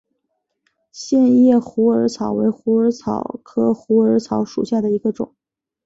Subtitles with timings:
[0.91, 5.35] 线叶虎耳草为虎耳草科虎耳草属下的一个种。